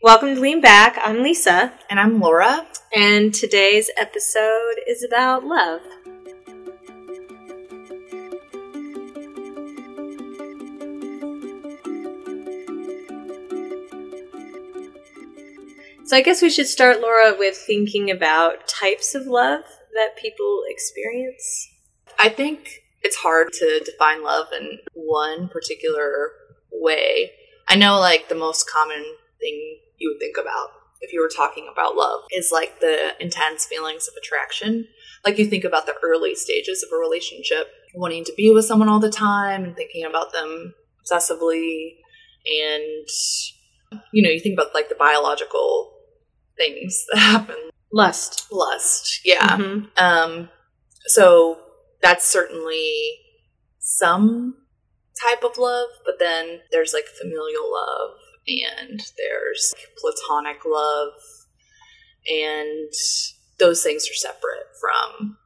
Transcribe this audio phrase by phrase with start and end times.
[0.00, 0.98] Welcome to Lean Back.
[1.04, 2.66] I'm Lisa, And I'm Laura.
[2.94, 5.80] and today's episode is about love.
[16.04, 20.62] So, I guess we should start, Laura, with thinking about types of love that people
[20.68, 21.68] experience.
[22.18, 26.30] I think it's hard to define love in one particular
[26.72, 27.32] way.
[27.68, 29.04] I know, like, the most common
[29.40, 30.68] thing you would think about
[31.00, 34.88] if you were talking about love is like the intense feelings of attraction.
[35.24, 38.88] Like, you think about the early stages of a relationship, wanting to be with someone
[38.88, 40.74] all the time and thinking about them
[41.04, 41.96] obsessively.
[42.46, 43.08] And,
[44.12, 45.92] you know, you think about like the biological
[46.56, 47.56] things that happen.
[47.92, 48.46] Lust.
[48.52, 49.56] Lust, yeah.
[49.56, 49.88] Mhm.
[49.98, 50.50] Um,
[51.06, 51.58] so
[52.02, 53.18] that's certainly
[53.78, 54.54] some
[55.20, 58.10] type of love, but then there's like familial love
[58.48, 61.12] and there's platonic love,
[62.28, 62.92] and
[63.58, 65.36] those things are separate from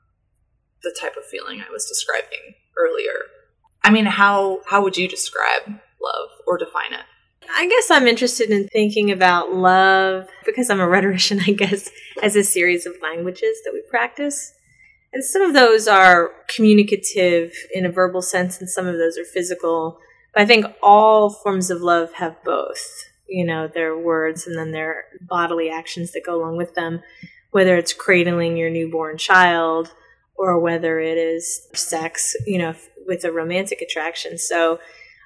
[0.82, 3.26] the type of feeling I was describing earlier.
[3.84, 5.62] I mean, how how would you describe
[6.00, 7.04] love or define it?
[7.50, 11.90] I guess I'm interested in thinking about love because I'm a rhetorician, I guess,
[12.22, 14.52] as a series of languages that we practice.
[15.12, 19.24] And some of those are communicative in a verbal sense, and some of those are
[19.24, 19.98] physical.
[20.34, 23.04] I think all forms of love have both.
[23.28, 27.02] You know, their words and then their bodily actions that go along with them,
[27.50, 29.92] whether it's cradling your newborn child
[30.36, 32.74] or whether it is sex, you know,
[33.06, 34.36] with a romantic attraction.
[34.38, 34.80] So,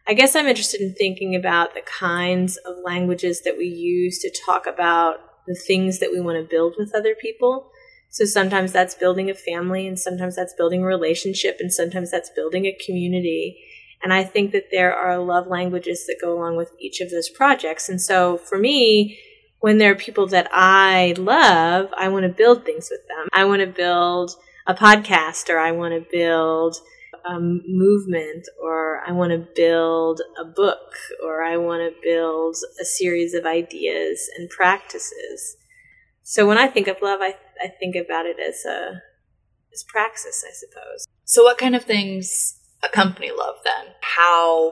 [0.09, 4.33] I guess I'm interested in thinking about the kinds of languages that we use to
[4.47, 5.17] talk about
[5.49, 7.71] the things that we want to build with other people.
[8.11, 12.31] So sometimes that's building a family, and sometimes that's building a relationship, and sometimes that's
[12.31, 13.59] building a community.
[14.03, 17.29] And I think that there are love languages that go along with each of those
[17.29, 17.89] projects.
[17.89, 19.19] And so for me,
[19.61, 23.29] when there are people that I love, I want to build things with them.
[23.33, 24.33] I want to build
[24.67, 26.77] a podcast, or I want to build
[27.25, 30.95] a movement or I want to build a book
[31.25, 35.57] or I want to build a series of ideas and practices.
[36.23, 39.03] So when I think of love, I, I think about it as a
[39.73, 41.07] as praxis, I suppose.
[41.25, 43.95] So, what kind of things accompany love then?
[44.01, 44.71] How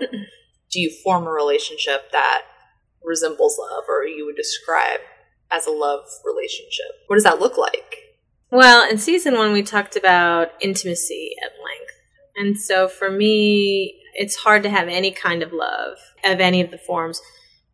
[0.70, 2.42] do you form a relationship that
[3.02, 5.00] resembles love or you would describe
[5.50, 6.86] as a love relationship?
[7.06, 7.96] What does that look like?
[8.50, 11.94] Well, in season one, we talked about intimacy at length.
[12.36, 16.70] And so for me, it's hard to have any kind of love of any of
[16.70, 17.20] the forms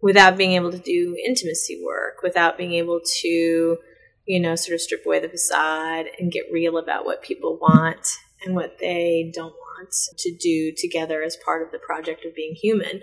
[0.03, 3.79] without being able to do intimacy work, without being able to,
[4.27, 8.07] you know, sort of strip away the facade and get real about what people want
[8.45, 12.55] and what they don't want to do together as part of the project of being
[12.55, 13.03] human.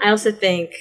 [0.00, 0.72] I also think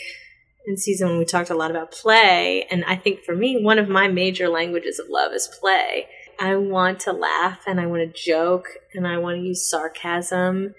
[0.66, 3.90] in season we talked a lot about play, and I think for me, one of
[3.90, 6.08] my major languages of love is play.
[6.40, 10.76] I want to laugh and I want to joke and I want to use sarcasm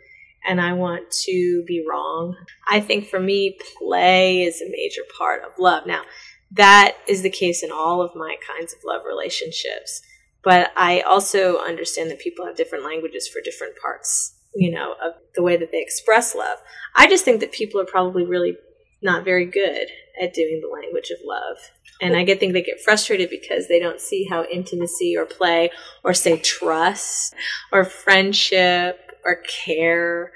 [0.47, 2.37] and I want to be wrong.
[2.69, 5.85] I think for me, play is a major part of love.
[5.85, 6.03] Now,
[6.53, 10.01] that is the case in all of my kinds of love relationships.
[10.45, 15.13] But I also understand that people have different languages for different parts, you know, of
[15.37, 16.59] the way that they express love.
[16.97, 18.57] I just think that people are probably really
[19.01, 19.87] not very good
[20.21, 21.59] at doing the language of love.
[22.01, 25.71] And I get think they get frustrated because they don't see how intimacy or play
[26.03, 27.35] or say trust
[27.71, 30.33] or friendship or care.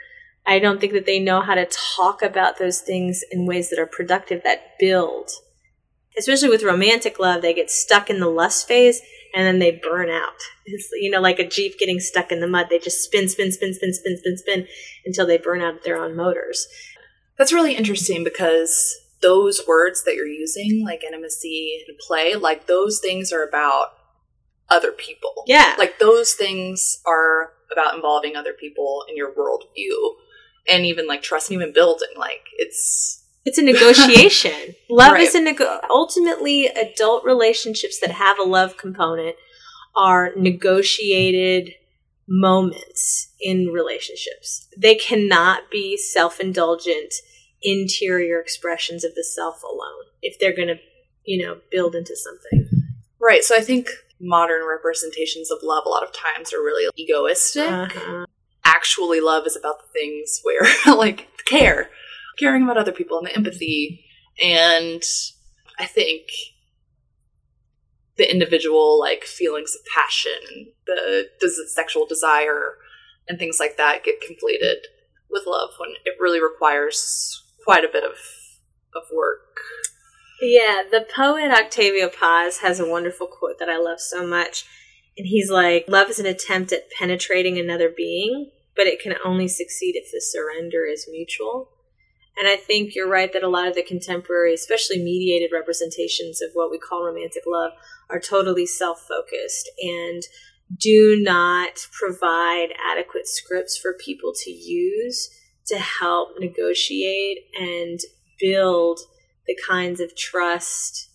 [0.46, 1.66] I don't think that they know how to
[1.96, 5.30] talk about those things in ways that are productive that build.
[6.16, 9.00] Especially with romantic love, they get stuck in the lust phase
[9.34, 10.34] and then they burn out.
[10.66, 12.66] It's you know like a jeep getting stuck in the mud.
[12.70, 14.66] They just spin, spin, spin, spin, spin, spin, spin
[15.04, 16.66] until they burn out their own motors.
[17.38, 23.00] That's really interesting because those words that you're using, like intimacy and play, like those
[23.00, 23.94] things are about
[24.68, 25.44] other people.
[25.46, 25.74] Yeah.
[25.78, 30.14] Like those things are about involving other people in your worldview
[30.68, 32.08] and even like trust and even building.
[32.16, 34.74] Like it's It's a negotiation.
[34.90, 35.22] love Right.
[35.22, 39.36] is a nego- ultimately adult relationships that have a love component
[39.96, 41.74] are negotiated
[42.28, 44.68] moments in relationships.
[44.76, 47.14] They cannot be self-indulgent
[47.62, 50.78] interior expressions of the self alone if they're going to,
[51.24, 52.68] you know, build into something.
[53.20, 53.44] right.
[53.44, 53.88] So I think
[54.20, 57.68] modern representations of love a lot of times are really egoistic.
[57.68, 58.24] Uh-huh.
[58.64, 60.62] Actually, love is about the things where
[60.96, 61.90] like care,
[62.42, 64.04] caring about other people and the empathy.
[64.42, 65.02] And
[65.78, 66.22] I think
[68.16, 72.74] the individual like feelings of passion and the des- sexual desire
[73.28, 74.82] and things like that get conflated
[75.30, 78.16] with love when it really requires quite a bit of
[78.94, 79.60] of work.
[80.42, 84.66] Yeah, the poet Octavio Paz has a wonderful quote that I love so much.
[85.16, 89.48] And he's like, Love is an attempt at penetrating another being, but it can only
[89.48, 91.70] succeed if the surrender is mutual.
[92.36, 96.50] And I think you're right that a lot of the contemporary, especially mediated representations of
[96.54, 97.72] what we call romantic love,
[98.08, 100.22] are totally self focused and
[100.78, 105.30] do not provide adequate scripts for people to use
[105.66, 108.00] to help negotiate and
[108.40, 108.98] build
[109.46, 111.10] the kinds of trust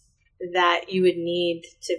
[0.54, 1.98] that you would need to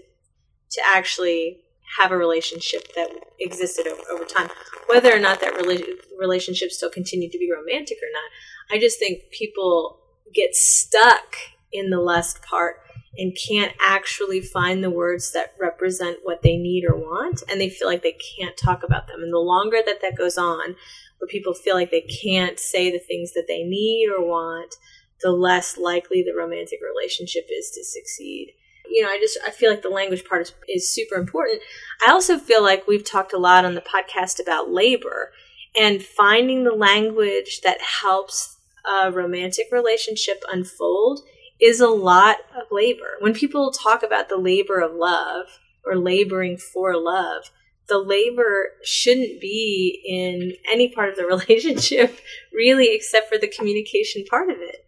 [0.70, 1.60] to actually
[1.96, 3.08] have a relationship that
[3.40, 4.48] existed over, over time.
[4.88, 5.82] Whether or not that rela-
[6.18, 8.30] relationship still continued to be romantic or not
[8.70, 9.98] i just think people
[10.34, 11.36] get stuck
[11.72, 12.76] in the lust part
[13.18, 17.68] and can't actually find the words that represent what they need or want and they
[17.68, 19.22] feel like they can't talk about them.
[19.22, 20.76] And the longer that that goes on
[21.18, 24.76] where people feel like they can't say the things that they need or want
[25.20, 28.52] the less likely the romantic relationship is to succeed.
[28.88, 31.60] You know i just i feel like the language part is, is super important.
[32.06, 35.32] I also feel like we've talked a lot on the podcast about labor
[35.78, 38.57] and finding the language that helps
[38.88, 41.20] a romantic relationship unfold
[41.60, 43.16] is a lot of labor.
[43.20, 45.46] When people talk about the labor of love
[45.84, 47.50] or laboring for love,
[47.88, 52.18] the labor shouldn't be in any part of the relationship,
[52.52, 54.84] really, except for the communication part of it.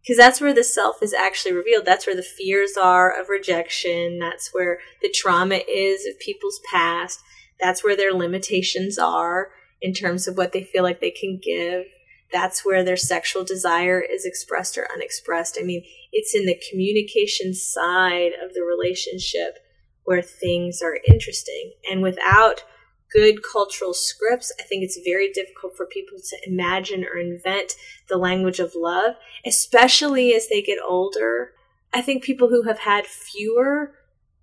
[0.00, 1.84] Because that's where the self is actually revealed.
[1.84, 4.18] That's where the fears are of rejection.
[4.18, 7.20] That's where the trauma is of people's past.
[7.60, 9.50] That's where their limitations are
[9.82, 11.84] in terms of what they feel like they can give
[12.32, 15.58] that's where their sexual desire is expressed or unexpressed.
[15.60, 19.58] I mean, it's in the communication side of the relationship
[20.04, 21.72] where things are interesting.
[21.90, 22.64] And without
[23.12, 27.74] good cultural scripts, I think it's very difficult for people to imagine or invent
[28.08, 29.14] the language of love,
[29.46, 31.52] especially as they get older.
[31.92, 33.94] I think people who have had fewer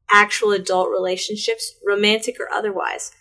[0.10, 3.12] actual adult relationships, romantic or otherwise,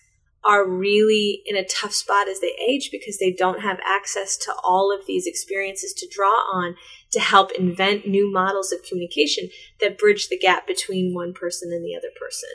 [0.45, 4.53] are really in a tough spot as they age because they don't have access to
[4.63, 6.77] all of these experiences to draw on
[7.13, 9.49] to help invent new models of communication
[9.81, 12.51] that bridge the gap between one person and the other person.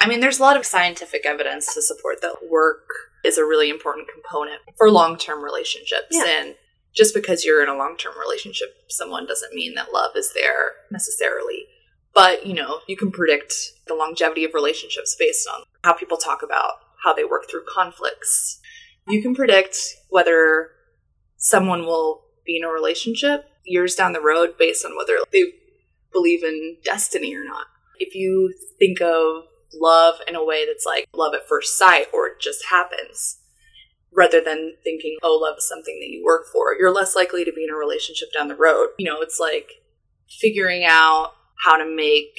[0.00, 2.84] I mean, there's a lot of scientific evidence to support that work
[3.24, 6.08] is a really important component for long term relationships.
[6.10, 6.24] Yeah.
[6.26, 6.54] And
[6.94, 10.72] just because you're in a long term relationship, someone doesn't mean that love is there
[10.90, 11.64] necessarily.
[12.14, 13.52] But, you know, you can predict
[13.86, 18.60] the longevity of relationships based on how people talk about how they work through conflicts.
[19.08, 19.76] You can predict
[20.08, 20.70] whether
[21.36, 25.44] someone will be in a relationship years down the road based on whether they
[26.12, 27.66] believe in destiny or not.
[27.98, 29.44] If you think of
[29.74, 33.40] love in a way that's like love at first sight or it just happens,
[34.12, 37.52] rather than thinking, oh, love is something that you work for, you're less likely to
[37.52, 38.88] be in a relationship down the road.
[38.98, 39.82] You know, it's like
[40.28, 41.32] figuring out
[41.64, 42.36] how to make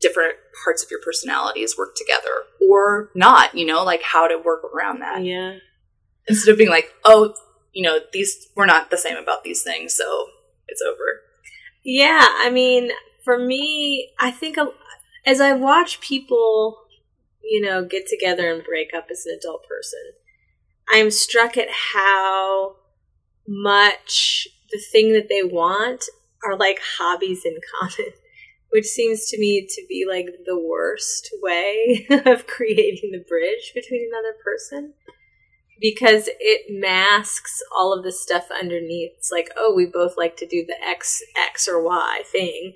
[0.00, 0.34] different
[0.64, 5.00] parts of your personalities work together or not, you know, like how to work around
[5.00, 5.24] that.
[5.24, 5.58] Yeah.
[6.28, 7.34] Instead of being like, oh,
[7.72, 10.26] you know, these, we're not the same about these things, so
[10.68, 11.20] it's over.
[11.84, 12.26] Yeah.
[12.28, 12.90] I mean,
[13.24, 14.58] for me, I think
[15.26, 16.78] as I watch people,
[17.42, 20.00] you know, get together and break up as an adult person,
[20.90, 22.76] I'm struck at how
[23.48, 26.04] much the thing that they want
[26.44, 28.12] are like hobbies in common,
[28.70, 34.08] which seems to me to be like the worst way of creating the bridge between
[34.10, 34.94] another person
[35.80, 39.12] because it masks all of the stuff underneath.
[39.18, 42.74] It's like, oh, we both like to do the X, X or Y thing.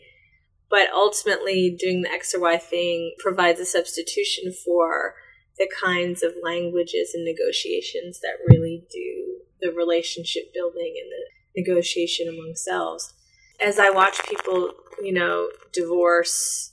[0.70, 5.14] But ultimately, doing the X or Y thing provides a substitution for
[5.58, 12.28] the kinds of languages and negotiations that really do the relationship building and the negotiation
[12.28, 13.14] among selves
[13.60, 14.72] as I watch people,
[15.02, 16.72] you know, divorce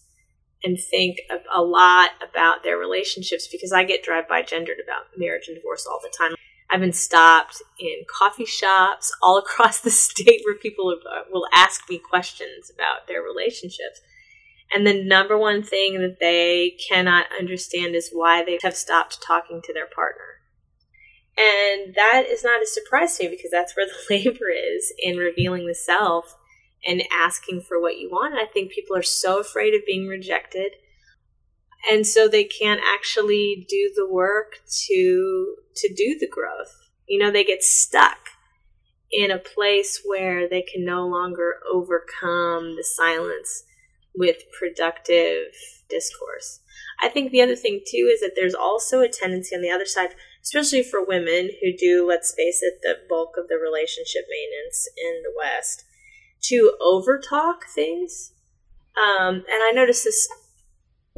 [0.63, 1.17] and think
[1.53, 5.85] a lot about their relationships because I get drive by gendered about marriage and divorce
[5.85, 6.35] all the time.
[6.69, 11.81] I've been stopped in coffee shops all across the state where people uh, will ask
[11.89, 14.01] me questions about their relationships.
[14.73, 19.61] And the number one thing that they cannot understand is why they have stopped talking
[19.63, 20.41] to their partner.
[21.37, 25.17] And that is not a surprise to me because that's where the labor is in
[25.17, 26.35] revealing the self
[26.85, 28.33] and asking for what you want.
[28.33, 30.73] And I think people are so afraid of being rejected.
[31.91, 36.89] And so they can't actually do the work to to do the growth.
[37.07, 38.17] You know, they get stuck
[39.11, 43.63] in a place where they can no longer overcome the silence
[44.15, 45.53] with productive
[45.89, 46.61] discourse.
[47.01, 49.85] I think the other thing too is that there's also a tendency on the other
[49.85, 54.87] side, especially for women who do, let's face it, the bulk of the relationship maintenance
[54.97, 55.83] in the West,
[56.49, 58.33] to overtalk things.
[58.97, 60.27] Um, and I notice this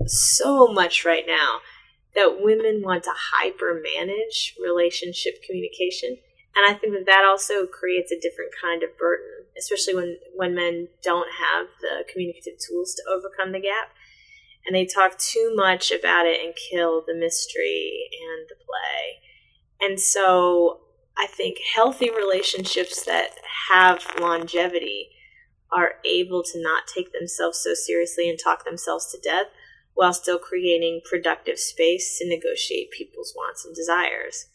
[0.06, 1.60] so much right now
[2.16, 6.18] that women want to hyper manage relationship communication.
[6.56, 10.56] And I think that that also creates a different kind of burden, especially when, when
[10.56, 13.92] men don't have the communicative tools to overcome the gap.
[14.66, 19.88] And they talk too much about it and kill the mystery and the play.
[19.88, 20.82] And so
[21.16, 23.30] I think healthy relationships that
[23.70, 25.10] have longevity
[25.72, 29.48] are able to not take themselves so seriously and talk themselves to death
[29.94, 34.48] while still creating productive space to negotiate people's wants and desires.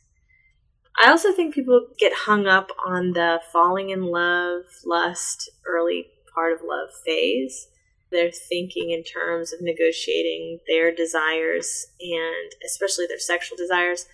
[1.03, 6.53] I also think people get hung up on the falling in love, lust, early part
[6.53, 7.69] of love phase.
[8.11, 14.07] They're thinking in terms of negotiating their desires and especially their sexual desires.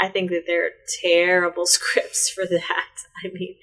[0.00, 0.70] I think that there are
[1.00, 2.94] terrible scripts for that.
[3.24, 3.56] I mean,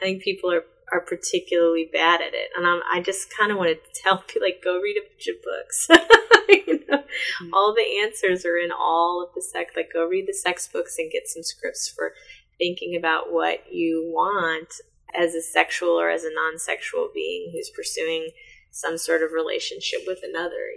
[0.00, 2.50] I think people are are particularly bad at it.
[2.56, 5.28] And I'm, I just kind of want to tell people, like, go read a bunch
[5.28, 5.88] of books.
[6.48, 7.54] you know, mm-hmm.
[7.54, 9.72] All the answers are in all of the sex.
[9.74, 12.12] Like, go read the sex books and get some scripts for
[12.58, 14.74] thinking about what you want
[15.18, 18.30] as a sexual or as a non sexual being who's pursuing
[18.70, 20.74] some sort of relationship with another.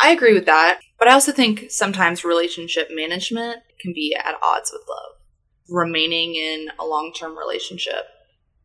[0.00, 0.80] I agree with that.
[0.98, 5.16] But I also think sometimes relationship management can be at odds with love.
[5.68, 8.04] Remaining in a long term relationship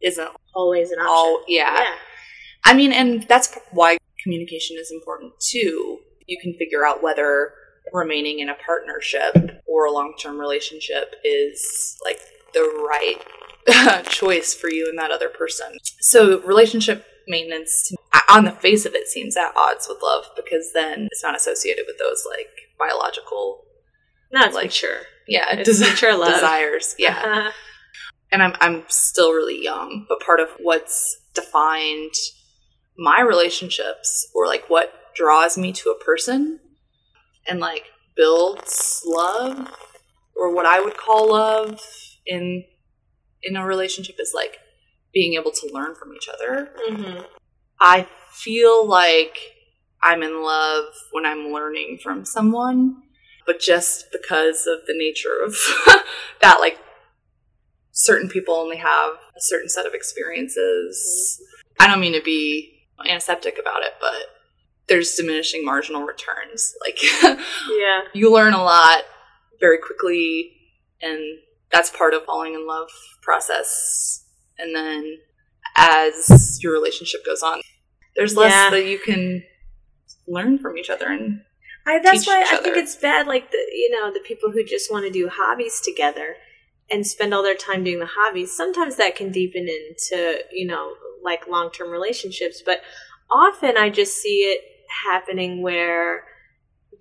[0.02, 1.10] isn't always an option.
[1.10, 1.76] All, yeah.
[1.80, 1.96] yeah.
[2.66, 6.00] I mean, and that's why communication is important too.
[6.28, 7.54] You can figure out whether
[7.94, 12.20] remaining in a partnership or a long term relationship is like
[12.54, 15.78] the right choice for you and that other person.
[16.02, 17.92] So, relationship maintenance,
[18.30, 21.86] on the face of it, seems at odds with love because then it's not associated
[21.88, 23.64] with those like biological.
[24.32, 25.02] No, it's like, mature.
[25.28, 26.34] Yeah, it's mature love.
[26.34, 26.96] desires.
[26.98, 27.22] Yeah.
[27.24, 27.52] Uh-huh.
[28.32, 32.14] And I'm I'm still really young, but part of what's defined
[32.98, 36.60] my relationships or like what draws me to a person
[37.48, 39.74] and like builds love
[40.36, 41.82] or what I would call love
[42.26, 42.66] in
[43.42, 44.58] in a relationship is like
[45.14, 46.70] being able to learn from each other.
[46.90, 47.22] Mm-hmm.
[47.80, 49.38] I feel like
[50.04, 53.02] I'm in love when I'm learning from someone,
[53.46, 55.56] but just because of the nature of
[56.42, 56.78] that like
[58.00, 61.42] certain people only have a certain set of experiences.
[61.42, 61.84] Mm-hmm.
[61.84, 64.14] I don't mean to be antiseptic about it, but
[64.88, 66.74] there's diminishing marginal returns.
[66.82, 69.04] Like, yeah, you learn a lot
[69.60, 70.52] very quickly,
[71.02, 71.20] and
[71.72, 72.90] that's part of falling in love
[73.22, 74.26] process.
[74.58, 75.18] And then
[75.76, 77.62] as your relationship goes on,
[78.16, 78.70] there's less yeah.
[78.70, 79.44] that you can
[80.26, 81.42] learn from each other and
[81.88, 83.26] I, that's why I think it's bad.
[83.26, 86.36] Like the you know the people who just want to do hobbies together
[86.92, 90.94] and spend all their time doing the hobbies, sometimes that can deepen into, you know,
[91.24, 92.62] like long term relationships.
[92.66, 92.82] But
[93.30, 94.62] often I just see it
[95.06, 96.24] happening where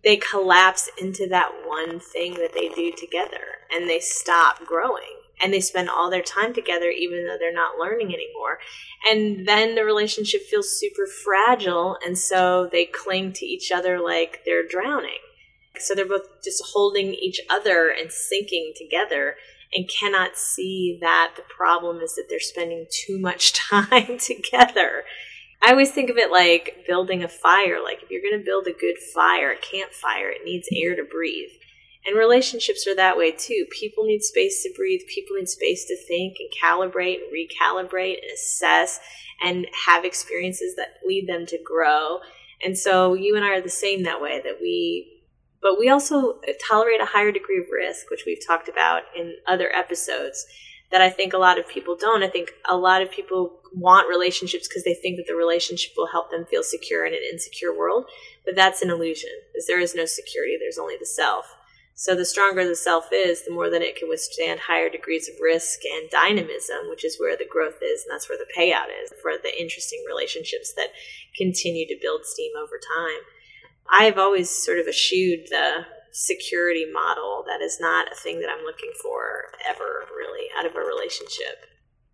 [0.05, 3.41] they collapse into that one thing that they do together
[3.73, 5.03] and they stop growing
[5.41, 8.59] and they spend all their time together even though they're not learning anymore.
[9.11, 14.43] And then the relationship feels super fragile and so they cling to each other like
[14.45, 15.19] they're drowning.
[15.79, 19.37] So they're both just holding each other and sinking together
[19.75, 25.05] and cannot see that the problem is that they're spending too much time together.
[25.63, 27.83] I always think of it like building a fire.
[27.83, 31.05] Like if you're going to build a good fire, a campfire, it needs air to
[31.05, 31.51] breathe.
[32.07, 33.67] And relationships are that way too.
[33.71, 35.01] People need space to breathe.
[35.09, 39.01] People need space to think and calibrate and recalibrate and assess
[39.43, 42.21] and have experiences that lead them to grow.
[42.65, 45.18] And so you and I are the same that way that we
[45.61, 49.37] but we also uh, tolerate a higher degree of risk, which we've talked about in
[49.47, 50.47] other episodes
[50.91, 52.23] that I think a lot of people don't.
[52.23, 56.07] I think a lot of people want relationships because they think that the relationship will
[56.07, 58.07] help them feel secure in an insecure world,
[58.45, 61.55] but that's an illusion because there is no security, there's only the self.
[61.95, 65.35] So the stronger the self is, the more that it can withstand higher degrees of
[65.43, 69.13] risk and dynamism, which is where the growth is, and that's where the payout is
[69.21, 70.95] for the interesting relationships that
[71.37, 73.19] continue to build steam over time.
[73.91, 77.45] I've always sort of eschewed the security model.
[77.47, 81.65] That is not a thing that I'm looking for ever, really, out of a relationship.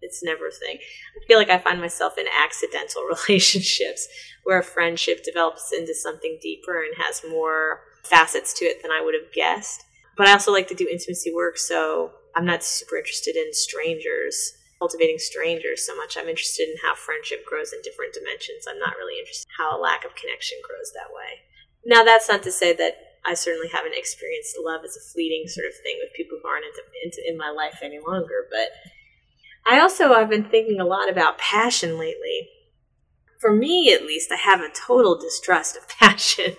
[0.00, 0.78] It's never a thing.
[0.78, 4.06] I feel like I find myself in accidental relationships
[4.44, 9.00] where a friendship develops into something deeper and has more facets to it than I
[9.02, 9.82] would have guessed.
[10.16, 14.52] But I also like to do intimacy work, so I'm not super interested in strangers,
[14.78, 16.16] cultivating strangers so much.
[16.16, 18.66] I'm interested in how friendship grows in different dimensions.
[18.68, 21.42] I'm not really interested in how a lack of connection grows that way.
[21.86, 22.94] Now, that's not to say that
[23.26, 26.66] I certainly haven't experienced love as a fleeting sort of thing with people who aren't
[26.66, 28.68] into, into, in my life any longer, but
[29.66, 32.50] I also I've been thinking a lot about passion lately.
[33.40, 36.56] For me, at least, I have a total distrust of passion.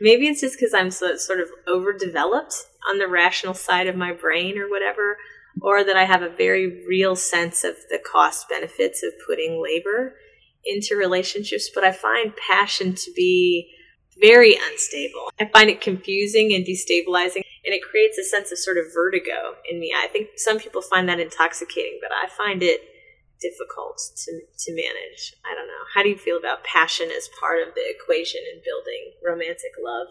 [0.00, 2.54] Maybe it's just because I'm so, sort of overdeveloped
[2.88, 5.18] on the rational side of my brain or whatever,
[5.60, 10.14] or that I have a very real sense of the cost benefits of putting labor
[10.64, 11.68] into relationships.
[11.72, 13.72] But I find passion to be
[14.20, 15.30] very unstable.
[15.40, 19.54] I find it confusing and destabilizing, and it creates a sense of sort of vertigo
[19.68, 19.92] in me.
[19.96, 22.80] I think some people find that intoxicating, but I find it
[23.40, 25.34] difficult to, to manage.
[25.44, 25.84] I don't know.
[25.94, 30.08] How do you feel about passion as part of the equation in building romantic love?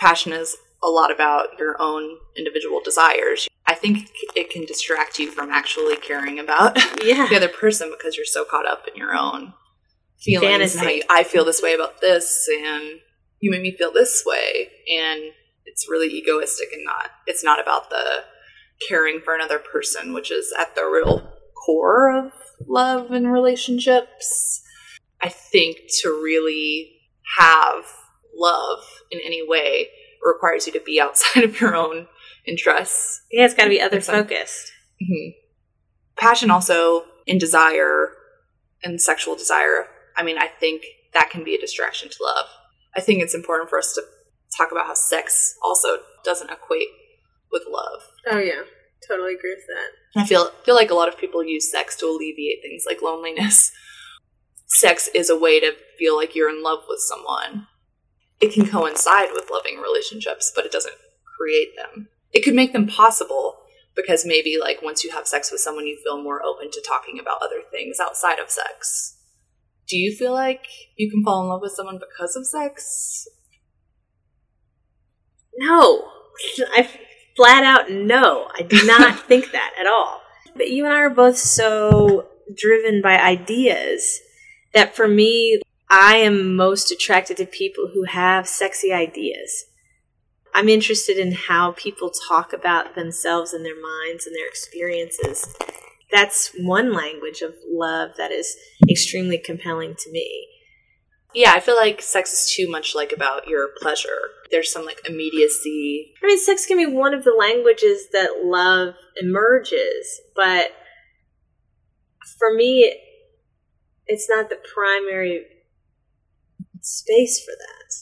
[0.00, 3.48] Passion is a lot about your own individual desires.
[3.66, 7.28] I think it can distract you from actually caring about yeah.
[7.28, 9.52] the other person because you're so caught up in your own
[10.22, 10.78] feelings Fantasy.
[10.78, 13.00] how you, I feel this way about this and
[13.40, 15.20] you made me feel this way and
[15.66, 18.24] it's really egoistic and not it's not about the
[18.88, 21.28] caring for another person which is at the real
[21.64, 22.32] core of
[22.66, 24.62] love and relationships
[25.20, 26.92] i think to really
[27.38, 27.84] have
[28.36, 29.88] love in any way
[30.24, 32.06] requires you to be outside of your own
[32.46, 34.72] interests Yeah, it's got to be other focused.
[35.00, 35.30] hmm
[36.16, 38.10] Passion also in desire
[38.84, 39.86] and sexual desire.
[40.16, 40.82] I mean, I think
[41.14, 42.46] that can be a distraction to love.
[42.94, 44.02] I think it's important for us to
[44.56, 46.88] talk about how sex also doesn't equate
[47.50, 48.02] with love.
[48.30, 48.62] Oh yeah,
[49.06, 50.20] totally agree with that.
[50.20, 53.72] I feel feel like a lot of people use sex to alleviate things like loneliness.
[54.66, 57.66] Sex is a way to feel like you're in love with someone.
[58.40, 60.94] It can coincide with loving relationships, but it doesn't
[61.36, 62.08] create them.
[62.32, 63.58] It could make them possible
[63.94, 67.18] because maybe like once you have sex with someone you feel more open to talking
[67.20, 69.18] about other things outside of sex.
[69.88, 73.26] Do you feel like you can fall in love with someone because of sex?
[75.56, 76.08] No,
[76.74, 76.88] I
[77.36, 78.48] flat out no.
[78.54, 80.20] I do not think that at all.
[80.54, 84.20] But you and I are both so driven by ideas
[84.74, 85.60] that for me,
[85.90, 89.66] I am most attracted to people who have sexy ideas.
[90.54, 95.54] I'm interested in how people talk about themselves and their minds and their experiences.
[96.12, 98.54] That's one language of love that is
[98.88, 100.48] extremely compelling to me.
[101.34, 104.18] Yeah, I feel like sex is too much like about your pleasure.
[104.50, 106.12] There's some like immediacy.
[106.22, 110.66] I mean, sex can be one of the languages that love emerges, but
[112.38, 112.94] for me,
[114.06, 115.46] it's not the primary
[116.82, 117.94] space for that.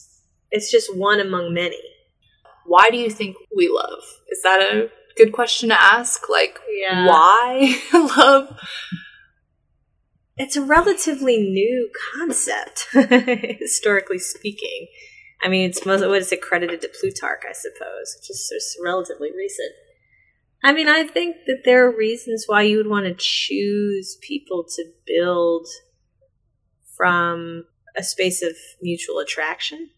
[0.51, 1.79] It's just one among many.
[2.65, 4.03] Why do you think we love?
[4.29, 6.29] Is that a good question to ask?
[6.29, 7.07] Like, Yeah.
[7.07, 8.57] why love?
[10.37, 14.87] It's a relatively new concept, historically speaking.
[15.43, 18.77] I mean, it's most what is it credited to Plutarch, I suppose, which is just
[18.83, 19.73] relatively recent.
[20.63, 24.63] I mean, I think that there are reasons why you would want to choose people
[24.75, 25.67] to build
[26.95, 27.65] from
[27.97, 29.89] a space of mutual attraction.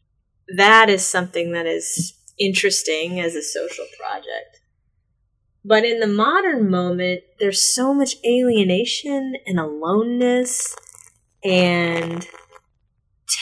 [0.55, 4.61] That is something that is interesting as a social project.
[5.65, 10.75] But in the modern moment, there's so much alienation and aloneness
[11.43, 12.27] and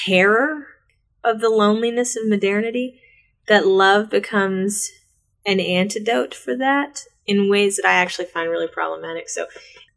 [0.06, 0.68] terror
[1.24, 3.02] of the loneliness of modernity
[3.48, 4.92] that love becomes
[5.46, 9.30] an antidote for that in ways that I actually find really problematic.
[9.30, 9.48] So,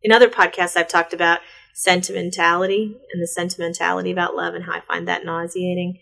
[0.02, 1.40] in other podcasts, I've talked about
[1.74, 5.98] sentimentality and the sentimentality about love and how I find that nauseating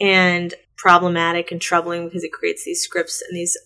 [0.00, 3.56] and problematic and troubling because it creates these scripts and these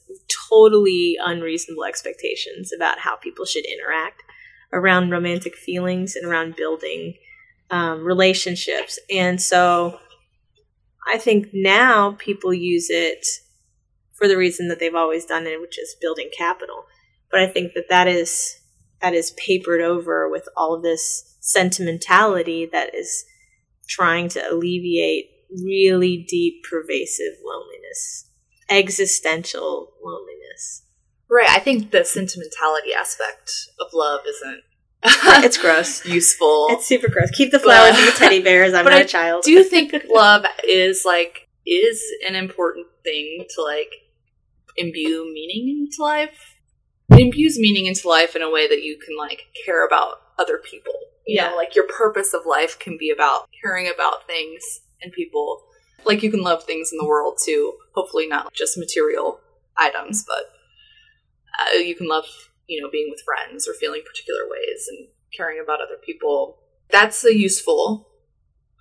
[0.51, 4.23] totally unreasonable expectations about how people should interact
[4.71, 7.15] around romantic feelings and around building
[7.71, 8.99] um, relationships.
[9.11, 9.99] And so
[11.09, 13.27] I think now people use it
[14.13, 16.85] for the reason that they've always done it, which is building capital.
[17.31, 18.61] But I think that that is
[19.01, 23.25] that is papered over with all of this sentimentality that is
[23.89, 28.31] trying to alleviate really deep, pervasive loneliness,
[28.69, 30.83] existential loneliness.
[31.29, 31.49] Right.
[31.49, 34.63] I think the sentimentality aspect of love isn't.
[35.45, 36.05] It's gross.
[36.07, 36.69] useful.
[36.71, 37.31] It's super gross.
[37.31, 38.75] Keep the flowers and the teddy bears.
[38.75, 39.43] I'm But not I a child.
[39.45, 43.91] do you think love is like is an important thing to like
[44.77, 46.55] imbue meaning into life?
[47.11, 50.59] It imbues meaning into life in a way that you can like care about other
[50.59, 50.93] people.
[51.27, 51.51] You Yeah.
[51.51, 54.81] know, like your purpose of life can be about caring about things
[55.11, 55.63] people.
[56.05, 57.75] Like you can love things in the world too.
[57.95, 59.41] Hopefully not just material
[59.77, 60.51] items, but
[61.61, 62.27] uh, you can love,
[62.67, 66.59] you know, being with friends or feeling particular ways and caring about other people.
[66.91, 68.09] That's a useful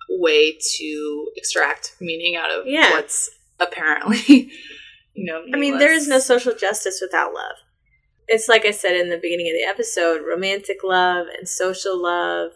[0.08, 2.90] way to extract meaning out of Yeah.
[2.92, 4.18] what's apparently,
[5.14, 5.42] you know.
[5.52, 7.56] I mean, there is no social justice without love.
[8.28, 12.50] it's like I said in the beginning of the episode romantic love and social love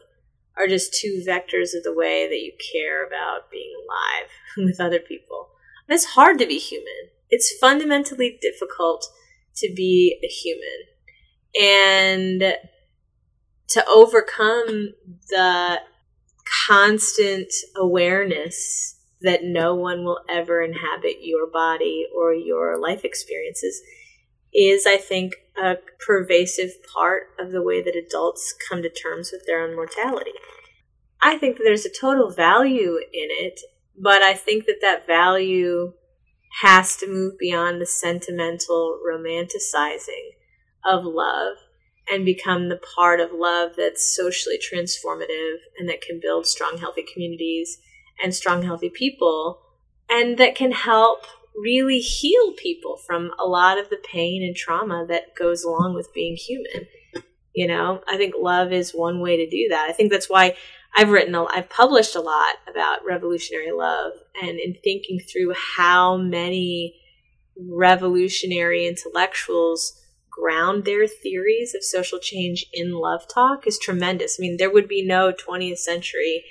[0.61, 4.31] are just two vectors of the way that you care about being alive
[4.67, 5.49] with other people.
[5.89, 7.11] And it's hard to be human.
[7.31, 9.07] It's fundamentally difficult
[9.57, 10.87] to be a human.
[11.61, 12.55] And
[13.71, 14.95] to overcome
[15.29, 15.81] the
[16.69, 23.81] constant awareness that no one will ever inhabit your body or your life experiences
[24.53, 29.45] is, I think, a pervasive part of the way that adults come to terms with
[29.47, 30.33] their own mortality.
[31.23, 33.61] I think that there's a total value in it,
[33.97, 35.93] but I think that that value
[36.63, 40.31] has to move beyond the sentimental romanticizing
[40.85, 41.57] of love
[42.11, 47.05] and become the part of love that's socially transformative and that can build strong, healthy
[47.13, 47.79] communities
[48.23, 49.61] and strong, healthy people,
[50.11, 51.21] and that can help
[51.57, 56.13] really heal people from a lot of the pain and trauma that goes along with
[56.15, 56.87] being human.
[57.55, 59.89] You know, I think love is one way to do that.
[59.89, 60.57] I think that's why
[60.97, 66.17] I've written, a, I've published a lot about revolutionary love and in thinking through how
[66.17, 66.97] many
[67.57, 74.39] revolutionary intellectuals ground their theories of social change in love talk is tremendous.
[74.39, 76.45] I mean, there would be no 20th century,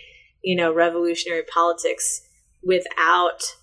[0.43, 2.21] you know, revolutionary politics
[2.62, 3.55] without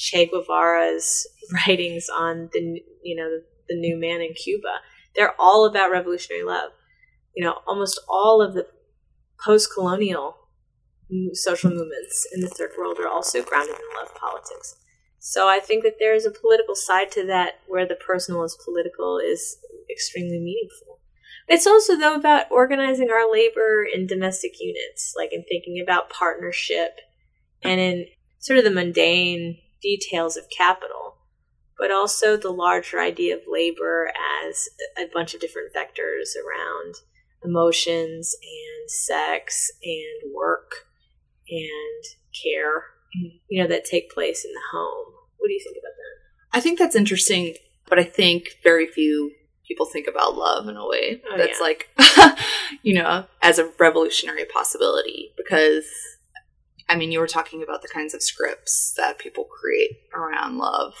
[0.00, 4.80] Che Guevara's writings on the, you know, the new man in Cuba.
[5.14, 6.70] They're all about revolutionary love.
[7.36, 8.66] You know, almost all of the
[9.44, 10.36] post-colonial
[11.34, 14.76] social movements in the third world are also grounded in love politics.
[15.18, 18.56] So I think that there is a political side to that where the personal is
[18.64, 19.58] political is
[19.90, 21.00] extremely meaningful.
[21.46, 27.00] It's also though about organizing our labor in domestic units, like in thinking about partnership
[27.62, 28.06] and in
[28.38, 31.16] sort of the mundane details of capital,
[31.78, 34.10] but also the larger idea of labor
[34.46, 36.96] as a bunch of different vectors around
[37.44, 40.86] emotions and sex and work
[41.48, 42.04] and
[42.42, 42.84] care,
[43.48, 45.14] you know, that take place in the home.
[45.38, 46.58] What do you think about that?
[46.58, 47.54] I think that's interesting,
[47.88, 49.32] but I think very few
[49.66, 51.64] people think about love in a way oh, that's yeah.
[51.64, 52.38] like,
[52.82, 55.84] you know, as a revolutionary possibility because.
[56.90, 60.92] I mean, you were talking about the kinds of scripts that people create around love.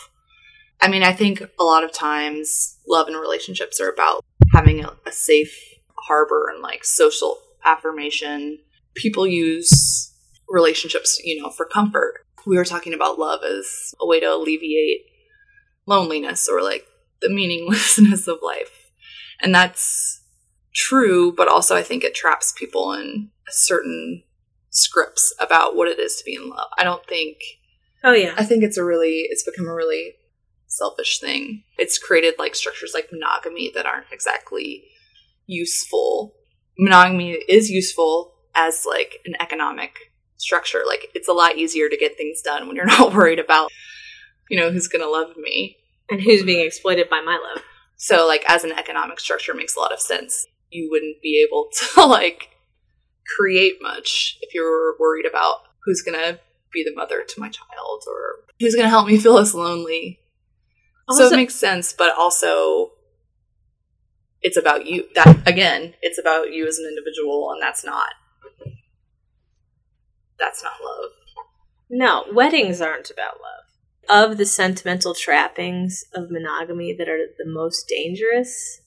[0.80, 4.92] I mean, I think a lot of times love and relationships are about having a,
[5.04, 5.52] a safe
[5.96, 8.60] harbor and like social affirmation.
[8.94, 10.14] People use
[10.48, 12.24] relationships, you know, for comfort.
[12.46, 15.06] We were talking about love as a way to alleviate
[15.86, 16.86] loneliness or like
[17.20, 18.92] the meaninglessness of life.
[19.42, 20.22] And that's
[20.72, 24.22] true, but also I think it traps people in a certain
[24.70, 26.68] scripts about what it is to be in love.
[26.78, 27.36] I don't think
[28.02, 28.34] Oh yeah.
[28.36, 30.14] I think it's a really it's become a really
[30.66, 31.64] selfish thing.
[31.78, 34.84] It's created like structures like monogamy that aren't exactly
[35.46, 36.34] useful.
[36.78, 40.82] Monogamy is useful as like an economic structure.
[40.86, 43.70] Like it's a lot easier to get things done when you're not worried about,
[44.48, 45.76] you know, who's going to love me
[46.08, 47.62] and who's being exploited by my love.
[47.96, 50.46] So like as an economic structure makes a lot of sense.
[50.70, 52.48] You wouldn't be able to like
[53.36, 56.38] create much if you're worried about who's going to
[56.72, 60.20] be the mother to my child or who's going to help me feel less lonely.
[61.08, 62.92] Also, so it makes sense, but also
[64.42, 65.08] it's about you.
[65.14, 68.10] That again, it's about you as an individual, and that's not
[70.38, 71.10] that's not love.
[71.90, 74.30] No, weddings aren't about love.
[74.30, 78.80] Of the sentimental trappings of monogamy that are the most dangerous,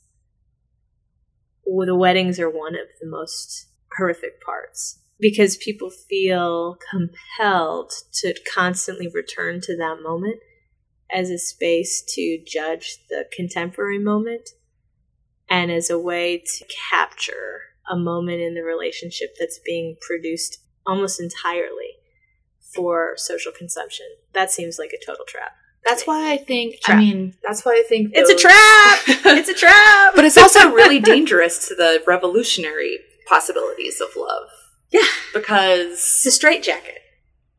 [1.65, 8.35] well, the weddings are one of the most horrific parts because people feel compelled to
[8.53, 10.39] constantly return to that moment
[11.11, 14.49] as a space to judge the contemporary moment
[15.49, 21.21] and as a way to capture a moment in the relationship that's being produced almost
[21.21, 21.97] entirely
[22.73, 24.07] for social consumption.
[24.33, 25.51] That seems like a total trap.
[25.85, 26.75] That's why I think.
[26.81, 26.97] Trap.
[26.97, 28.99] I mean, that's why I think those, it's a trap.
[29.37, 30.13] it's a trap.
[30.15, 34.49] but it's also really dangerous to the revolutionary possibilities of love.
[34.91, 36.99] Yeah, because it's a straitjacket.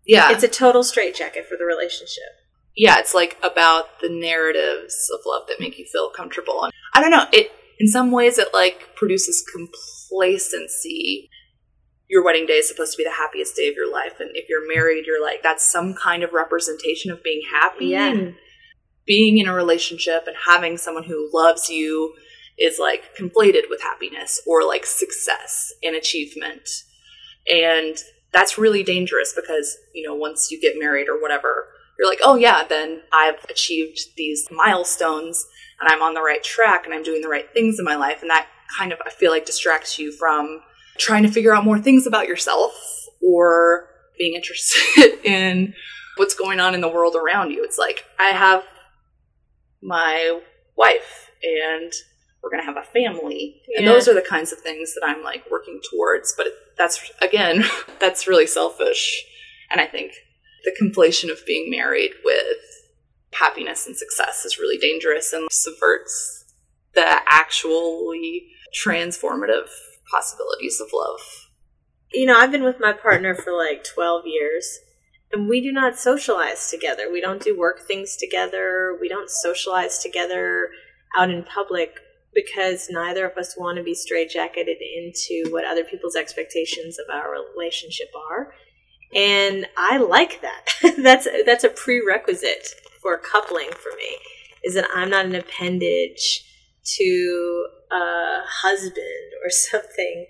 [0.06, 2.24] Yeah, it's a total straitjacket for the relationship.
[2.76, 6.64] Yeah, it's like about the narratives of love that make you feel comfortable.
[6.64, 7.26] And I don't know.
[7.32, 11.30] It in some ways it like produces complacency
[12.08, 14.48] your wedding day is supposed to be the happiest day of your life and if
[14.48, 18.10] you're married you're like that's some kind of representation of being happy yeah.
[18.10, 18.36] and
[19.06, 22.14] being in a relationship and having someone who loves you
[22.58, 26.68] is like conflated with happiness or like success and achievement
[27.52, 27.98] and
[28.32, 32.36] that's really dangerous because you know once you get married or whatever you're like oh
[32.36, 35.46] yeah then i've achieved these milestones
[35.80, 38.22] and I'm on the right track and I'm doing the right things in my life.
[38.22, 40.62] And that kind of, I feel like, distracts you from
[40.98, 42.72] trying to figure out more things about yourself
[43.20, 43.88] or
[44.18, 45.74] being interested in
[46.16, 47.64] what's going on in the world around you.
[47.64, 48.64] It's like, I have
[49.82, 50.40] my
[50.76, 51.92] wife and
[52.44, 53.62] we're going to have a family.
[53.68, 53.78] Yeah.
[53.78, 56.34] And those are the kinds of things that I'm like working towards.
[56.36, 57.64] But that's, again,
[58.00, 59.24] that's really selfish.
[59.70, 60.12] And I think
[60.64, 62.58] the conflation of being married with
[63.32, 66.44] happiness and success is really dangerous and subverts
[66.94, 68.46] the actually
[68.84, 69.68] transformative
[70.10, 71.20] possibilities of love.
[72.12, 74.78] You know, I've been with my partner for like 12 years
[75.32, 77.10] and we do not socialize together.
[77.10, 78.96] We don't do work things together.
[79.00, 80.68] We don't socialize together
[81.16, 81.98] out in public
[82.34, 87.32] because neither of us want to be straitjacketed into what other people's expectations of our
[87.54, 88.54] relationship are.
[89.14, 90.96] And I like that.
[90.98, 92.68] that's that's a prerequisite
[93.00, 94.16] for coupling for me
[94.64, 96.44] is that I'm not an appendage
[96.96, 100.26] to a husband or something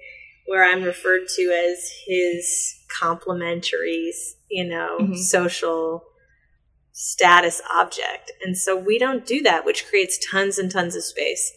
[0.47, 4.13] where I'm referred to as his complementary,
[4.51, 5.15] you know, mm-hmm.
[5.15, 6.05] social
[6.93, 8.31] status object.
[8.45, 11.53] And so we don't do that, which creates tons and tons of space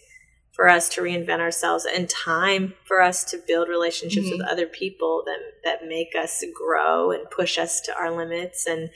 [0.57, 4.39] for us to reinvent ourselves and time for us to build relationships mm-hmm.
[4.39, 8.89] with other people that that make us grow and push us to our limits and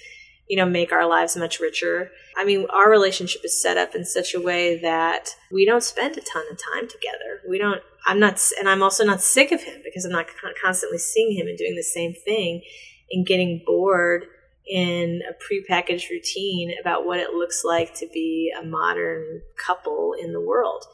[0.50, 2.10] you know make our lives much richer.
[2.36, 6.18] I mean, our relationship is set up in such a way that we don't spend
[6.18, 7.42] a ton of time together.
[7.48, 10.28] We don't I'm not and I'm also not sick of him because I'm not
[10.62, 12.64] constantly seeing him and doing the same thing
[13.12, 14.26] and getting bored
[14.68, 20.34] in a prepackaged routine about what it looks like to be a modern couple in
[20.34, 20.86] the world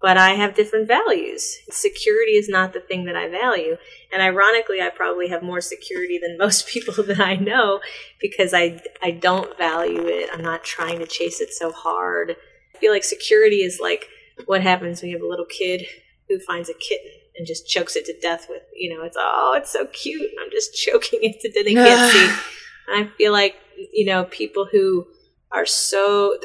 [0.00, 1.58] but I have different values.
[1.70, 3.76] Security is not the thing that I value.
[4.10, 7.80] And ironically, I probably have more security than most people that I know
[8.20, 10.30] because I, I don't value it.
[10.32, 12.36] I'm not trying to chase it so hard.
[12.74, 14.06] I feel like security is like
[14.46, 15.84] what happens when you have a little kid
[16.28, 19.54] who finds a kitten and just chokes it to death with, you know, it's, oh,
[19.56, 20.30] it's so cute.
[20.42, 21.64] I'm just choking it to death.
[21.64, 22.42] They can't see.
[22.88, 23.56] And I feel like,
[23.92, 25.06] you know, people who
[25.52, 26.38] are so,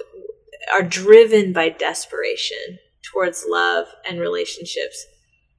[0.73, 2.79] are driven by desperation
[3.11, 5.05] towards love and relationships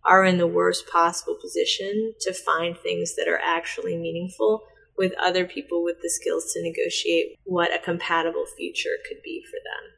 [0.05, 4.63] are in the worst possible position to find things that are actually meaningful
[4.97, 9.57] with other people with the skills to negotiate what a compatible future could be for
[9.57, 9.93] them.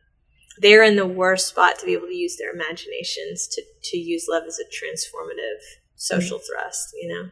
[0.60, 4.26] They're in the worst spot to be able to use their imaginations to, to use
[4.28, 5.62] love as a transformative
[5.94, 6.62] social mm-hmm.
[6.62, 7.28] thrust, you know?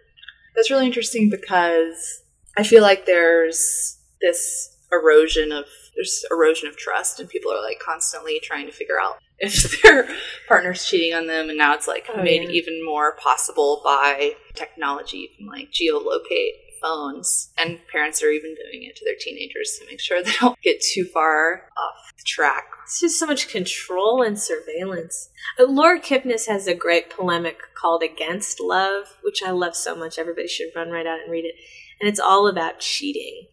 [0.55, 2.22] That's really interesting because
[2.57, 7.79] I feel like there's this erosion of there's erosion of trust and people are like
[7.85, 10.09] constantly trying to figure out if their
[10.49, 12.49] partner's cheating on them and now it's like oh, made yeah.
[12.49, 17.51] even more possible by technology you can like geolocate phones.
[17.59, 20.81] And parents are even doing it to their teenagers to make sure they don't get
[20.81, 22.64] too far off the track.
[22.85, 25.31] It's just so much control and surveillance.
[25.59, 30.18] Uh, laura kipnis has a great polemic called against love which i love so much.
[30.18, 31.55] Everybody should run right out and read it.
[32.01, 33.46] And it's all about cheating.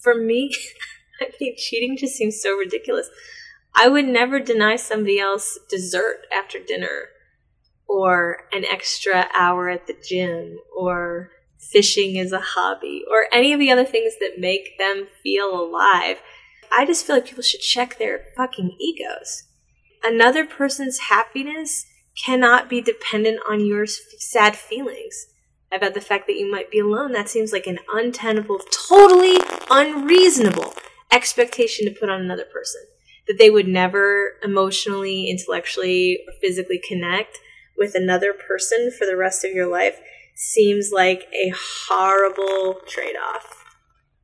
[0.00, 0.50] For me
[1.20, 3.08] i think cheating just seems so ridiculous
[3.74, 7.08] I would never deny somebody else dessert after dinner
[7.86, 13.60] or an extra hour at the gym or fishing as a hobby or any of
[13.60, 16.18] the other things that make them feel alive.
[16.72, 19.44] I just feel like people should check their fucking egos.
[20.02, 21.86] Another person's happiness
[22.24, 25.26] cannot be dependent on your sad feelings
[25.72, 27.12] about the fact that you might be alone.
[27.12, 29.36] That seems like an untenable, totally
[29.70, 30.74] unreasonable
[31.10, 32.82] expectation to put on another person
[33.26, 37.38] that they would never emotionally, intellectually, or physically connect
[37.76, 40.00] with another person for the rest of your life
[40.34, 41.52] seems like a
[41.88, 43.64] horrible trade off.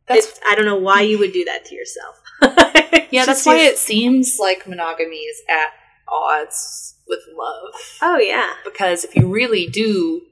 [0.09, 2.16] I don't know why you would do that to yourself.
[3.11, 5.72] yeah, that's why it seems like monogamy is at
[6.09, 7.74] odds with love.
[8.02, 8.52] Oh, yeah.
[8.64, 10.22] Because if you really do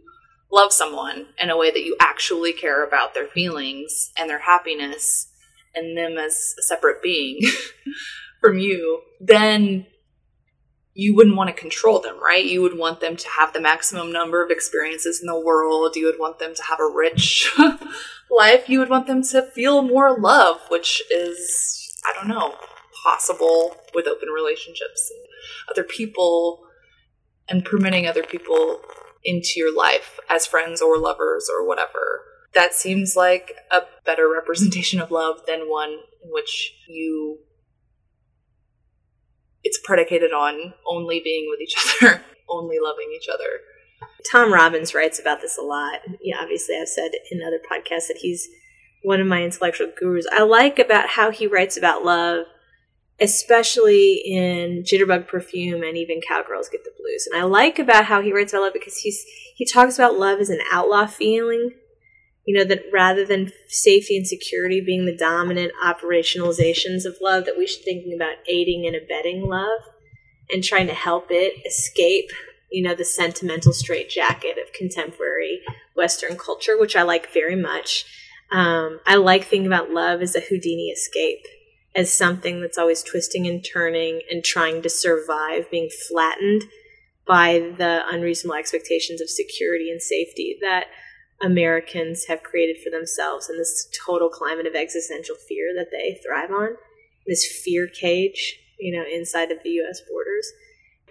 [0.51, 5.29] love someone in a way that you actually care about their feelings and their happiness
[5.75, 7.41] and them as a separate being,
[8.45, 9.87] from you, then
[10.93, 12.45] you wouldn't want to control them, right?
[12.45, 15.97] You would want them to have the maximum number of experiences in the world.
[15.97, 17.51] You would want them to have a rich
[18.31, 18.69] life.
[18.69, 22.55] You would want them to feel more love, which is, I don't know,
[23.03, 25.11] possible with open relationships
[25.71, 26.61] other people
[27.49, 28.81] and permitting other people
[29.25, 32.23] into your life as friends or lovers or whatever.
[32.55, 37.39] That seems like a better representation of love than one in which you
[39.85, 43.61] predicated on only being with each other, only loving each other.
[44.31, 46.01] Tom Robbins writes about this a lot.
[46.23, 48.49] Yeah, obviously, I've said in other podcasts that he's
[49.03, 50.27] one of my intellectual gurus.
[50.33, 52.47] I like about how he writes about love
[53.21, 57.29] especially in Jitterbug Perfume and even Cowgirls Get the Blues.
[57.31, 60.41] And I like about how he writes about love because he's he talks about love
[60.41, 61.71] as an outlaw feeling.
[62.47, 67.57] You know, that rather than safety and security being the dominant operationalizations of love, that
[67.57, 69.81] we should thinking about aiding and abetting love
[70.51, 72.31] and trying to help it escape,
[72.71, 75.63] you know, the sentimental straitjacket of contemporary
[75.97, 78.05] Western culture, which I like very much.
[78.51, 81.47] Um, I like thinking about love as a Houdini escape
[81.95, 86.65] as something that's always twisting and turning and trying to survive being flattened
[87.27, 90.87] by the unreasonable expectations of security and safety that
[91.45, 96.51] Americans have created for themselves in this total climate of existential fear that they thrive
[96.51, 96.71] on,
[97.27, 100.51] this fear cage, you know, inside of the US borders.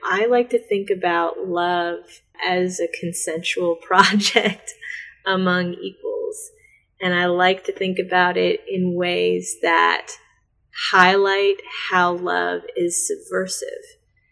[0.03, 4.73] I like to think about love as a consensual project
[5.25, 6.51] among equals.
[6.99, 10.07] And I like to think about it in ways that
[10.91, 11.57] highlight
[11.91, 13.69] how love is subversive.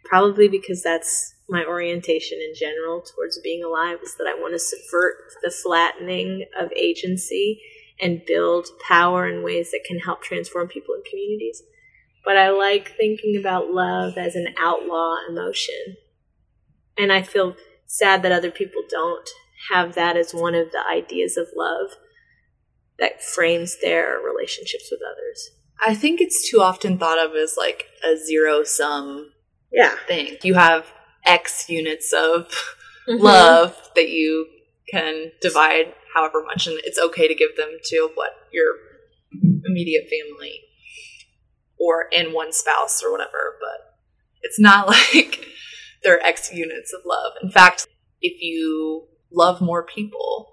[0.03, 4.59] Probably because that's my orientation in general towards being alive is that I want to
[4.59, 7.61] subvert the flattening of agency
[7.99, 11.61] and build power in ways that can help transform people and communities.
[12.23, 15.97] But I like thinking about love as an outlaw emotion.
[16.97, 19.29] And I feel sad that other people don't
[19.69, 21.91] have that as one of the ideas of love
[22.97, 25.51] that frames their relationships with others.
[25.85, 29.31] I think it's too often thought of as like a zero sum
[29.71, 29.95] yeah.
[30.07, 30.37] thing.
[30.43, 30.85] You have
[31.25, 32.47] X units of
[33.07, 33.21] mm-hmm.
[33.21, 34.47] love that you
[34.89, 38.75] can divide however much, and it's okay to give them to what your
[39.65, 40.62] immediate family
[41.79, 43.57] or in one spouse or whatever.
[43.60, 43.95] But
[44.41, 45.45] it's not like
[46.03, 47.34] there are X units of love.
[47.41, 47.88] In fact,
[48.21, 50.47] if you love more people,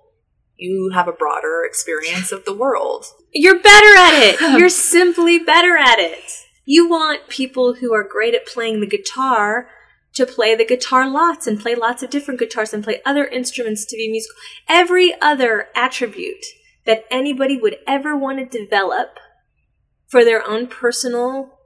[0.57, 3.07] you have a broader experience of the world.
[3.33, 4.41] You're better at it.
[4.59, 6.33] You're simply better at it.
[6.65, 9.71] You want people who are great at playing the guitar
[10.19, 13.85] to play the guitar lots and play lots of different guitars and play other instruments
[13.87, 14.37] to be musical.
[14.69, 16.45] Every other attribute
[16.85, 19.19] that anybody would ever want to develop
[20.09, 21.59] for their own personal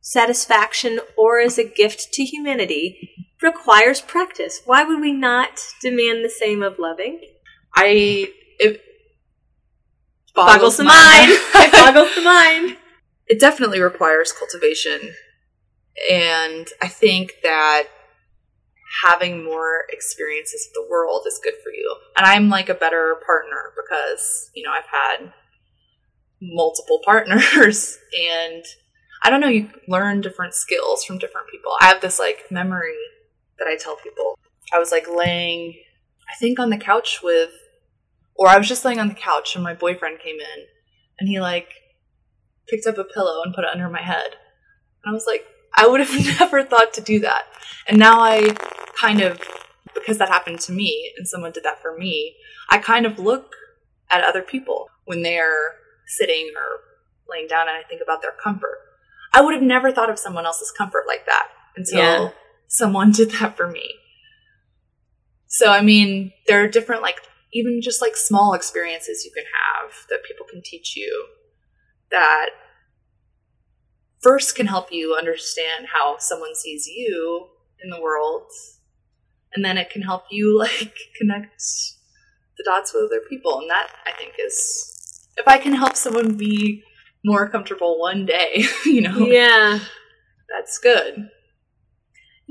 [0.00, 4.62] satisfaction or as a gift to humanity requires practice.
[4.64, 7.20] Why would we not demand the same of loving?
[7.74, 8.80] I it
[10.34, 11.30] boggles, boggles the mind.
[11.30, 12.76] it boggles the mind.
[13.26, 15.12] It definitely requires cultivation,
[16.10, 17.88] and I think that
[19.04, 21.96] having more experiences of the world is good for you.
[22.16, 25.32] And I'm like a better partner because you know I've had
[26.40, 27.98] multiple partners
[28.30, 28.64] and
[29.22, 31.72] I don't know, you learn different skills from different people.
[31.80, 32.96] I have this like memory
[33.58, 34.38] that I tell people.
[34.72, 35.74] I was like laying,
[36.30, 37.50] I think, on the couch with
[38.36, 40.66] or I was just laying on the couch and my boyfriend came in
[41.18, 41.68] and he like
[42.68, 44.36] picked up a pillow and put it under my head.
[45.04, 45.44] And I was like,
[45.76, 47.44] I would have never thought to do that.
[47.86, 48.54] And now I
[48.98, 49.40] kind of,
[49.94, 52.34] because that happened to me and someone did that for me,
[52.70, 53.54] I kind of look
[54.10, 55.76] at other people when they're
[56.06, 56.80] sitting or
[57.28, 58.78] laying down and I think about their comfort.
[59.32, 62.30] I would have never thought of someone else's comfort like that until yeah.
[62.66, 63.94] someone did that for me.
[65.46, 67.20] So, I mean, there are different like
[67.52, 71.26] even just like small experiences you can have that people can teach you
[72.10, 72.50] that
[74.20, 77.48] first can help you understand how someone sees you
[77.82, 78.50] in the world.
[79.54, 81.62] And then it can help you like connect
[82.56, 83.60] the dots with other people.
[83.60, 86.82] And that i think is if i can help someone be
[87.24, 89.78] more comfortable one day you know yeah.
[90.48, 91.28] that's good.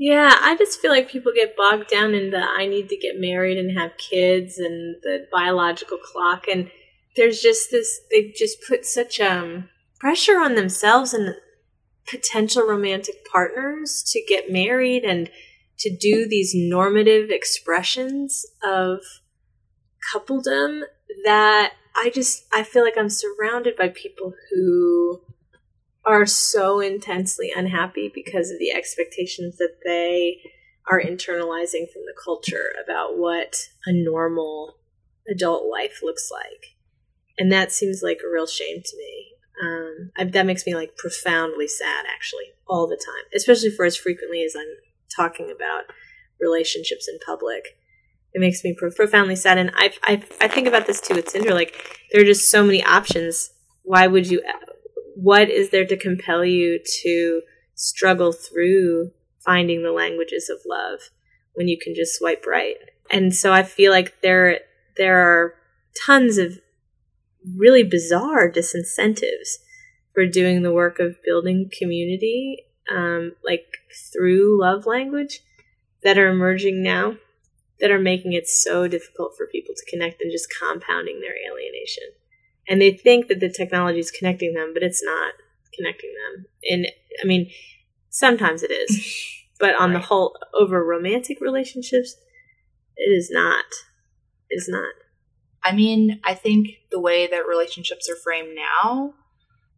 [0.00, 3.18] Yeah, I just feel like people get bogged down in the I need to get
[3.18, 6.46] married and have kids and the biological clock.
[6.46, 6.70] And
[7.16, 11.34] there's just this they've just put such um pressure on themselves and
[12.10, 15.30] potential romantic partners to get married and
[15.78, 19.00] to do these normative expressions of
[20.12, 20.82] coupledom
[21.24, 25.20] that I just I feel like I'm surrounded by people who
[26.04, 30.38] are so intensely unhappy because of the expectations that they
[30.90, 34.78] are internalizing from the culture about what a normal
[35.30, 36.76] adult life looks like.
[37.38, 39.32] And that seems like a real shame to me.
[39.60, 43.96] Um, I, that makes me like profoundly sad, actually, all the time, especially for as
[43.96, 44.66] frequently as I'm
[45.14, 45.84] talking about
[46.40, 47.76] relationships in public.
[48.34, 51.26] It makes me pro- profoundly sad, and I, I I think about this too with
[51.26, 51.54] Tinder.
[51.54, 51.74] Like
[52.12, 53.50] there are just so many options.
[53.82, 54.42] Why would you
[55.14, 57.42] what is there to compel you to
[57.74, 59.10] struggle through
[59.44, 61.10] finding the languages of love
[61.54, 62.76] when you can just swipe right?
[63.10, 64.60] And so I feel like there
[64.96, 65.54] there are
[66.06, 66.60] tons of
[67.56, 69.58] really bizarre disincentives
[70.14, 73.66] for doing the work of building community, um, like
[74.12, 75.40] through love language,
[76.02, 77.16] that are emerging now
[77.80, 82.04] that are making it so difficult for people to connect and just compounding their alienation.
[82.68, 85.34] And they think that the technology is connecting them, but it's not
[85.74, 86.46] connecting them.
[86.70, 86.86] And
[87.22, 87.50] I mean,
[88.10, 89.16] sometimes it is,
[89.60, 90.00] but on right.
[90.00, 92.16] the whole, over romantic relationships,
[92.96, 93.64] it is not.
[94.50, 94.92] It is not.
[95.68, 99.12] I mean, I think the way that relationships are framed now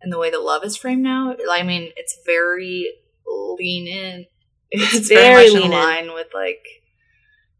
[0.00, 2.92] and the way that love is framed now, I mean, it's very
[3.26, 4.26] lean in.
[4.72, 6.14] It's, very, very much in line in.
[6.14, 6.64] with like,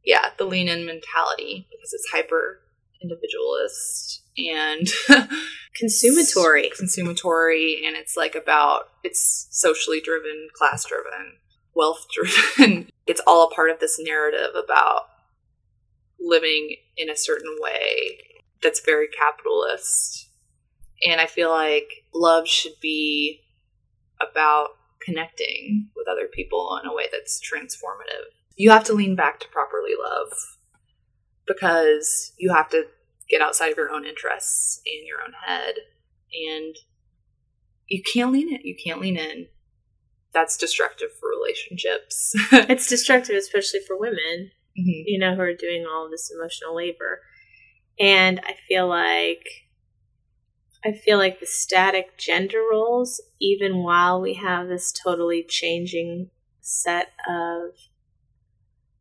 [0.05, 2.61] yeah, the lean in mentality because it's hyper
[3.03, 4.87] individualist and
[5.75, 6.71] consumatory.
[6.71, 11.39] Consumatory, and it's like about, it's socially driven, class driven,
[11.75, 12.91] wealth driven.
[13.09, 15.07] it's all a part of this narrative about
[16.21, 18.19] living in a certain way
[18.63, 20.29] that's very capitalist.
[21.07, 23.41] And I feel like love should be
[24.21, 24.69] about
[25.01, 28.29] connecting with other people in a way that's transformative.
[28.57, 30.33] You have to lean back to properly love
[31.47, 32.85] because you have to
[33.31, 35.75] get outside of your own interests and your own head.
[36.33, 36.77] And
[37.87, 38.65] you can't lean it.
[38.65, 39.47] You can't lean in.
[40.33, 42.33] That's destructive for relationships.
[42.53, 45.03] it's destructive, especially for women, mm-hmm.
[45.07, 47.21] you know, who are doing all this emotional labor.
[47.99, 49.47] And I feel like
[50.85, 56.31] I feel like the static gender roles, even while we have this totally changing
[56.63, 57.73] set of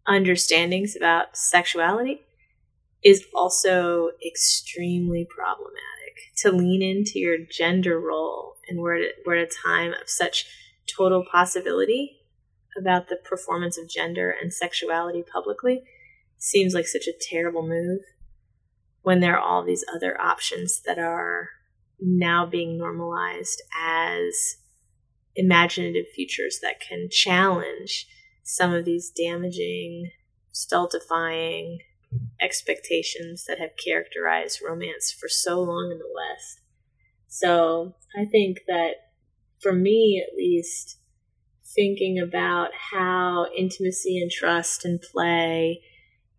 [0.06, 2.22] understandings about sexuality,
[3.04, 5.76] is also extremely problematic.
[6.40, 10.46] To lean into your gender role, and we're at, we're at a time of such
[10.88, 12.19] total possibility
[12.78, 15.84] about the performance of gender and sexuality publicly,
[16.38, 18.02] seems like such a terrible move
[19.02, 21.50] when there are all these other options that are
[22.00, 24.58] now being normalized as
[25.36, 28.08] imaginative futures that can challenge
[28.44, 30.10] some of these damaging,
[30.52, 31.80] stultifying
[32.42, 36.62] expectations that have characterized romance for so long in the West.
[37.28, 38.96] So I think that
[39.62, 40.99] for me, at least,
[41.76, 45.82] thinking about how intimacy and trust and play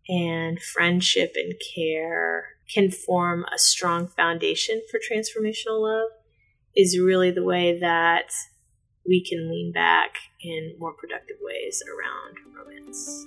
[0.09, 6.11] and friendship and care can form a strong foundation for transformational love
[6.77, 8.31] is really the way that
[9.07, 13.27] we can lean back in more productive ways around romance.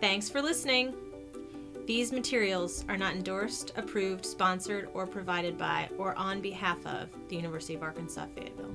[0.00, 1.07] Thanks for listening.
[1.88, 7.36] These materials are not endorsed, approved, sponsored, or provided by or on behalf of the
[7.36, 8.67] University of Arkansas Fayetteville.